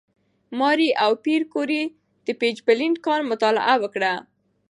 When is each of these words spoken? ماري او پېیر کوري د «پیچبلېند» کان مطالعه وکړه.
ماري 0.59 0.89
او 1.03 1.11
پېیر 1.23 1.41
کوري 1.53 1.81
د 2.25 2.27
«پیچبلېند» 2.41 2.97
کان 3.05 3.21
مطالعه 3.31 3.75
وکړه. 3.83 4.13